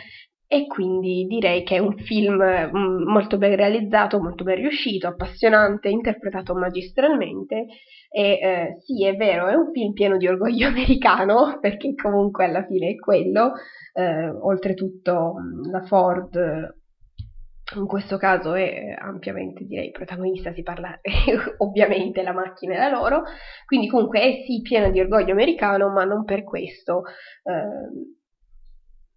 e 0.54 0.68
quindi 0.68 1.26
direi 1.26 1.64
che 1.64 1.78
è 1.78 1.80
un 1.80 1.98
film 1.98 2.36
mm, 2.36 3.10
molto 3.10 3.40
ben 3.40 3.56
realizzato, 3.56 4.22
molto 4.22 4.44
ben 4.44 4.58
riuscito, 4.58 5.08
appassionante, 5.08 5.90
interpretato 5.90 6.54
magistralmente. 6.54 7.66
E 8.12 8.40
eh, 8.40 8.76
sì, 8.82 9.04
è 9.04 9.16
vero, 9.16 9.48
è 9.48 9.56
un 9.56 9.72
film 9.72 9.94
pieno 9.94 10.16
di 10.16 10.28
orgoglio 10.28 10.68
americano, 10.70 11.58
perché 11.60 11.96
comunque 11.96 12.46
alla 12.46 12.64
fine 12.68 12.90
è 12.92 12.96
quello, 12.98 13.54
eh, 13.94 14.30
oltretutto 14.30 15.34
mm, 15.40 15.72
la 15.72 15.82
Ford 15.82 16.82
in 17.76 17.88
questo 17.88 18.18
caso 18.18 18.54
è 18.54 18.94
ampiamente 18.96 19.64
direi 19.64 19.90
protagonista, 19.90 20.54
si 20.54 20.62
parla 20.62 21.00
ovviamente 21.58 22.22
la 22.22 22.34
macchina 22.34 22.78
la 22.78 22.90
loro, 22.90 23.24
quindi 23.66 23.88
comunque 23.88 24.22
è 24.22 24.44
sì 24.46 24.62
pieno 24.62 24.92
di 24.92 25.00
orgoglio 25.00 25.32
americano, 25.32 25.90
ma 25.90 26.04
non 26.04 26.26
per 26.26 26.44
questo. 26.44 27.06
Eh, 27.44 28.22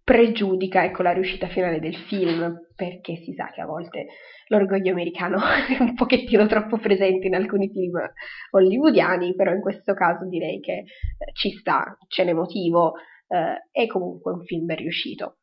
pregiudica 0.07 0.85
ecco, 0.85 1.03
la 1.03 1.11
riuscita 1.11 1.47
finale 1.47 1.81
del 1.81 1.97
film, 2.07 2.67
perché 2.77 3.17
si 3.17 3.33
sa 3.33 3.51
che 3.53 3.59
a 3.59 3.65
volte 3.65 4.05
l'orgoglio 4.47 4.93
americano 4.93 5.35
è 5.67 5.81
un 5.81 5.95
pochettino 5.95 6.47
troppo 6.47 6.77
presente 6.77 7.27
in 7.27 7.35
alcuni 7.35 7.69
film 7.69 7.99
hollywoodiani, 8.51 9.35
però 9.35 9.51
in 9.51 9.59
questo 9.59 9.93
caso 9.93 10.25
direi 10.29 10.61
che 10.61 10.71
eh, 10.71 10.85
ci 11.33 11.51
sta, 11.51 11.97
ce 12.07 12.23
n'è 12.23 12.31
motivo, 12.31 12.93
eh, 13.27 13.67
è 13.69 13.85
comunque 13.87 14.31
un 14.31 14.45
film 14.45 14.63
ben 14.63 14.77
riuscito. 14.77 15.39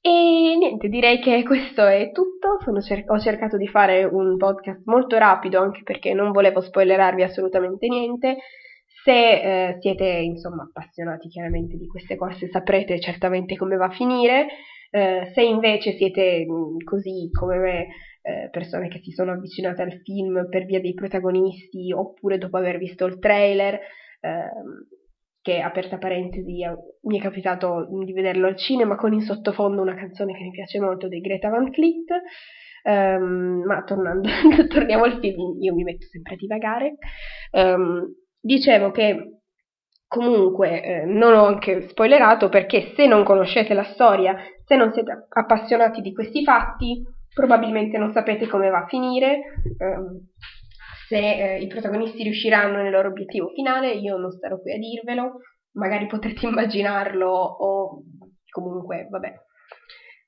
E 0.00 0.56
niente, 0.56 0.88
direi 0.88 1.20
che 1.20 1.42
questo 1.42 1.84
è 1.84 2.12
tutto. 2.12 2.56
Cer- 2.80 3.10
ho 3.10 3.18
cercato 3.18 3.58
di 3.58 3.68
fare 3.68 4.04
un 4.04 4.38
podcast 4.38 4.86
molto 4.86 5.18
rapido 5.18 5.60
anche 5.60 5.82
perché 5.82 6.14
non 6.14 6.32
volevo 6.32 6.62
spoilerarvi 6.62 7.22
assolutamente 7.22 7.86
niente. 7.88 8.38
Se 9.04 9.10
eh, 9.12 9.78
siete 9.80 10.06
insomma 10.06 10.62
appassionati 10.62 11.28
chiaramente 11.28 11.76
di 11.76 11.86
queste 11.86 12.16
corse 12.16 12.48
saprete 12.48 13.00
certamente 13.00 13.56
come 13.56 13.76
va 13.76 13.86
a 13.86 13.90
finire, 13.90 14.46
eh, 14.90 15.30
se 15.34 15.42
invece 15.42 15.96
siete 15.96 16.44
mh, 16.46 16.52
mm, 16.52 16.76
così 16.84 17.30
come 17.32 17.56
me, 17.56 17.86
eh, 18.22 18.48
persone 18.50 18.88
che 18.88 19.00
si 19.02 19.10
sono 19.10 19.32
avvicinate 19.32 19.82
al 19.82 20.00
film 20.04 20.48
per 20.48 20.64
via 20.64 20.80
dei 20.80 20.94
protagonisti 20.94 21.92
oppure 21.92 22.38
dopo 22.38 22.58
aver 22.58 22.78
visto 22.78 23.06
il 23.06 23.18
trailer, 23.18 23.80
ehm, 24.20 24.86
che 25.42 25.60
aperta 25.60 25.98
parentesi 25.98 26.62
mi 27.02 27.18
è 27.18 27.20
capitato 27.20 27.88
di 28.04 28.12
vederlo 28.12 28.46
al 28.46 28.56
cinema 28.56 28.94
con 28.94 29.12
in 29.12 29.22
sottofondo 29.22 29.82
una 29.82 29.96
canzone 29.96 30.34
che 30.34 30.44
mi 30.44 30.50
piace 30.50 30.78
molto 30.78 31.08
di 31.08 31.20
Greta 31.20 31.48
Van 31.48 31.72
Fleet. 31.72 32.10
Um, 32.84 33.62
ma 33.64 33.82
tornando, 33.84 34.28
torniamo 34.68 35.04
al 35.04 35.18
film, 35.20 35.56
io 35.60 35.72
mi 35.74 35.84
metto 35.84 36.06
sempre 36.06 36.34
a 36.34 36.36
divagare. 36.36 36.96
Um, 37.52 38.12
dicevo 38.42 38.90
che 38.90 39.38
comunque 40.06 40.82
eh, 40.82 41.04
non 41.06 41.32
ho 41.32 41.46
anche 41.46 41.88
spoilerato 41.88 42.50
perché 42.50 42.92
se 42.94 43.06
non 43.06 43.24
conoscete 43.24 43.72
la 43.72 43.84
storia, 43.94 44.36
se 44.64 44.76
non 44.76 44.92
siete 44.92 45.26
appassionati 45.28 46.02
di 46.02 46.12
questi 46.12 46.44
fatti, 46.44 47.02
probabilmente 47.32 47.96
non 47.96 48.12
sapete 48.12 48.46
come 48.46 48.68
va 48.68 48.80
a 48.80 48.86
finire, 48.88 49.40
eh, 49.78 49.96
se 51.08 51.16
eh, 51.16 51.58
i 51.60 51.66
protagonisti 51.66 52.22
riusciranno 52.22 52.82
nel 52.82 52.90
loro 52.90 53.08
obiettivo 53.08 53.48
finale, 53.54 53.92
io 53.92 54.18
non 54.18 54.30
starò 54.32 54.60
qui 54.60 54.72
a 54.72 54.78
dirvelo, 54.78 55.38
magari 55.72 56.06
potrete 56.06 56.44
immaginarlo 56.46 57.30
o 57.30 58.02
comunque, 58.50 59.06
vabbè, 59.08 59.32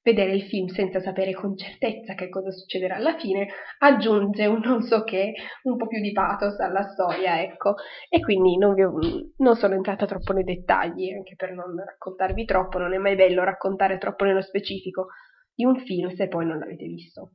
vedere 0.04 0.34
il 0.34 0.42
film 0.42 0.66
senza 0.66 1.00
sapere 1.00 1.32
con 1.32 1.56
certezza 1.56 2.14
che 2.14 2.28
cosa 2.28 2.50
succederà 2.50 2.96
alla 2.96 3.16
fine, 3.16 3.49
aggiunge 3.78 4.44
un 4.46 4.61
non 4.62 4.82
so 4.82 5.02
che, 5.02 5.32
un 5.62 5.76
po' 5.76 5.87
più 5.87 6.00
di 6.00 6.12
pathos 6.12 6.61
alla 6.61 6.87
storia, 6.90 7.42
ecco. 7.42 7.75
E 8.08 8.20
quindi 8.20 8.56
non, 8.58 8.78
ho, 8.78 8.99
non 9.38 9.56
sono 9.56 9.75
entrata 9.75 10.04
troppo 10.06 10.34
nei 10.34 10.44
dettagli, 10.44 11.11
anche 11.11 11.34
per 11.37 11.52
non 11.52 11.75
raccontarvi 11.84 12.44
troppo, 12.44 12.78
non 12.78 12.92
è 12.92 12.99
mai 12.99 13.16
bello 13.16 13.42
raccontare 13.42 13.99
troppo 13.99 14.25
nello 14.25 14.42
specifico 14.42 15.06
di 15.54 15.64
un 15.64 15.76
film 15.78 16.14
se 16.14 16.28
poi 16.28 16.46
non 16.46 16.58
l'avete 16.58 16.84
visto. 16.84 17.30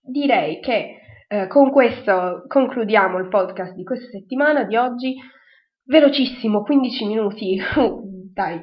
Direi 0.00 0.60
che 0.60 1.00
eh, 1.28 1.46
con 1.46 1.70
questo 1.70 2.44
concludiamo 2.46 3.18
il 3.18 3.28
podcast 3.28 3.74
di 3.74 3.84
questa 3.84 4.08
settimana, 4.10 4.64
di 4.64 4.76
oggi. 4.76 5.14
Velocissimo, 5.84 6.62
15 6.62 7.06
minuti, 7.06 7.58
dai, 8.34 8.60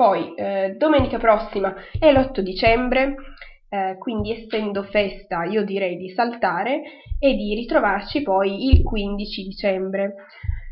poi, 0.00 0.32
eh, 0.34 0.76
domenica 0.78 1.18
prossima 1.18 1.74
è 1.98 2.10
l'8 2.10 2.40
dicembre, 2.40 3.16
eh, 3.68 3.96
quindi 3.98 4.32
essendo 4.32 4.82
festa 4.84 5.44
io 5.44 5.62
direi 5.62 5.98
di 5.98 6.08
saltare 6.08 6.80
e 7.18 7.34
di 7.34 7.54
ritrovarci 7.54 8.22
poi 8.22 8.70
il 8.70 8.82
15 8.82 9.42
dicembre. 9.42 10.14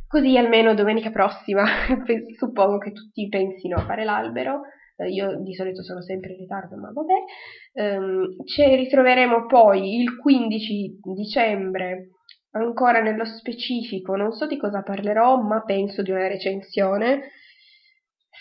Così 0.06 0.38
almeno 0.38 0.72
domenica 0.72 1.10
prossima 1.10 1.62
suppongo 2.38 2.78
che 2.78 2.92
tutti 2.92 3.28
pensino 3.28 3.76
a 3.76 3.84
fare 3.84 4.06
l'albero. 4.06 4.62
Eh, 4.96 5.10
io 5.10 5.38
di 5.42 5.52
solito 5.52 5.82
sono 5.82 6.00
sempre 6.00 6.32
in 6.32 6.38
ritardo, 6.38 6.76
ma 6.76 6.90
vabbè. 6.90 7.96
Um, 7.98 8.44
ci 8.46 8.64
ritroveremo 8.64 9.44
poi 9.44 10.00
il 10.00 10.16
15 10.16 11.00
dicembre 11.14 12.12
ancora 12.52 13.02
nello 13.02 13.26
specifico. 13.26 14.16
Non 14.16 14.32
so 14.32 14.46
di 14.46 14.56
cosa 14.56 14.80
parlerò, 14.80 15.36
ma 15.42 15.60
penso 15.64 16.00
di 16.00 16.12
una 16.12 16.28
recensione 16.28 17.24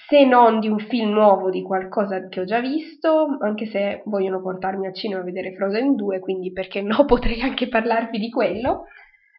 se 0.07 0.23
non 0.23 0.61
di 0.61 0.69
un 0.69 0.79
film 0.79 1.11
nuovo, 1.11 1.49
di 1.49 1.61
qualcosa 1.61 2.29
che 2.29 2.39
ho 2.39 2.45
già 2.45 2.61
visto, 2.61 3.37
anche 3.41 3.65
se 3.65 4.03
vogliono 4.05 4.41
portarmi 4.41 4.87
al 4.87 4.93
cinema 4.93 5.19
a 5.19 5.25
vedere 5.25 5.53
Frozen 5.53 5.95
2, 5.95 6.19
quindi 6.19 6.53
perché 6.53 6.81
no, 6.81 7.03
potrei 7.05 7.41
anche 7.41 7.67
parlarvi 7.67 8.17
di 8.17 8.29
quello. 8.29 8.85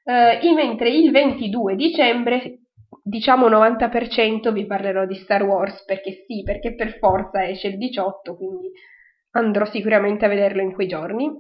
Uh, 0.05 0.55
mentre 0.55 0.91
il 0.91 1.11
22 1.11 1.75
dicembre, 1.75 2.61
diciamo 3.03 3.49
90%, 3.49 4.53
vi 4.53 4.67
parlerò 4.67 5.07
di 5.07 5.15
Star 5.17 5.43
Wars, 5.43 5.85
perché 5.87 6.25
sì, 6.27 6.43
perché 6.43 6.75
per 6.75 6.99
forza 6.99 7.47
esce 7.47 7.69
il 7.69 7.79
18, 7.79 8.37
quindi 8.37 8.71
andrò 9.33 9.65
sicuramente 9.65 10.27
a 10.27 10.29
vederlo 10.29 10.61
in 10.61 10.73
quei 10.73 10.87
giorni. 10.87 11.31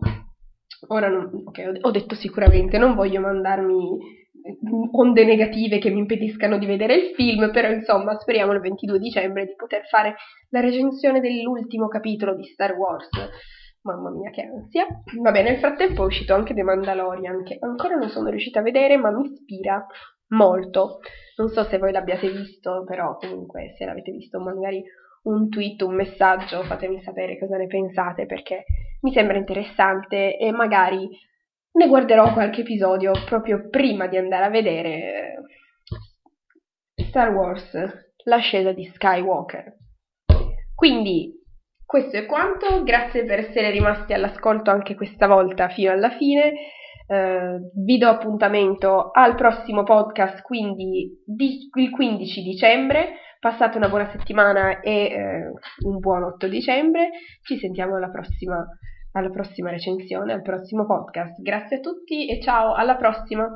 Ora, 0.86 1.08
non, 1.08 1.42
okay, 1.44 1.78
ho 1.80 1.90
detto 1.90 2.14
sicuramente, 2.14 2.78
non 2.78 2.94
voglio 2.94 3.20
mandarmi 3.20 3.98
onde 4.92 5.24
negative 5.24 5.78
che 5.78 5.90
mi 5.90 5.98
impediscano 5.98 6.58
di 6.58 6.66
vedere 6.66 6.94
il 6.94 7.14
film, 7.14 7.50
però 7.50 7.68
insomma 7.68 8.18
speriamo 8.18 8.52
il 8.52 8.60
22 8.60 8.98
dicembre 8.98 9.44
di 9.44 9.54
poter 9.54 9.86
fare 9.86 10.14
la 10.50 10.60
recensione 10.60 11.20
dell'ultimo 11.20 11.88
capitolo 11.88 12.34
di 12.34 12.44
Star 12.44 12.74
Wars. 12.76 13.08
Mamma 13.82 14.10
mia 14.10 14.30
che 14.30 14.42
ansia. 14.42 14.86
Vabbè, 15.20 15.42
nel 15.42 15.58
frattempo 15.58 16.02
è 16.02 16.06
uscito 16.06 16.34
anche 16.34 16.54
The 16.54 16.62
Mandalorian, 16.62 17.42
che 17.42 17.58
ancora 17.60 17.96
non 17.96 18.08
sono 18.08 18.28
riuscita 18.28 18.60
a 18.60 18.62
vedere, 18.62 18.96
ma 18.96 19.10
mi 19.10 19.24
ispira 19.24 19.84
molto. 20.28 21.00
Non 21.36 21.48
so 21.48 21.64
se 21.64 21.78
voi 21.78 21.92
l'abbiate 21.92 22.30
visto, 22.30 22.84
però 22.84 23.16
comunque 23.16 23.74
se 23.76 23.84
l'avete 23.84 24.10
visto 24.10 24.40
magari 24.40 24.82
un 25.24 25.48
tweet, 25.48 25.82
un 25.82 25.94
messaggio, 25.94 26.62
fatemi 26.62 27.00
sapere 27.02 27.38
cosa 27.38 27.56
ne 27.56 27.66
pensate 27.66 28.26
perché 28.26 28.64
mi 29.00 29.12
sembra 29.12 29.36
interessante 29.36 30.36
e 30.36 30.50
magari 30.50 31.08
ne 31.72 31.86
guarderò 31.86 32.32
qualche 32.32 32.62
episodio 32.62 33.12
proprio 33.26 33.68
prima 33.68 34.06
di 34.06 34.16
andare 34.16 34.44
a 34.44 34.50
vedere 34.50 35.34
Star 37.08 37.32
Wars, 37.32 37.70
l'ascesa 38.24 38.72
di 38.72 38.84
Skywalker. 38.94 39.76
Quindi 40.74 41.38
questo 41.84 42.16
è 42.16 42.26
quanto, 42.26 42.82
grazie 42.82 43.24
per 43.24 43.38
essere 43.38 43.70
rimasti 43.70 44.12
all'ascolto 44.12 44.70
anche 44.70 44.94
questa 44.94 45.26
volta 45.26 45.68
fino 45.68 45.90
alla 45.90 46.10
fine. 46.10 46.52
Uh, 47.06 47.70
vi 47.82 47.96
do 47.96 48.08
appuntamento 48.08 49.10
al 49.10 49.34
prossimo 49.34 49.82
podcast, 49.82 50.42
quindi 50.42 51.22
di, 51.24 51.70
il 51.74 51.90
15 51.90 52.42
dicembre. 52.42 53.12
Passate 53.40 53.76
una 53.76 53.88
buona 53.88 54.10
settimana 54.10 54.80
e 54.80 55.52
uh, 55.82 55.88
un 55.88 55.98
buon 55.98 56.24
8 56.24 56.48
dicembre. 56.48 57.10
Ci 57.42 57.58
sentiamo 57.58 57.96
alla 57.96 58.10
prossima 58.10 58.66
alla 59.12 59.30
prossima 59.30 59.70
recensione, 59.70 60.32
al 60.32 60.42
prossimo 60.42 60.86
podcast. 60.86 61.40
Grazie 61.40 61.78
a 61.78 61.80
tutti 61.80 62.28
e 62.28 62.40
ciao, 62.40 62.74
alla 62.74 62.96
prossima! 62.96 63.48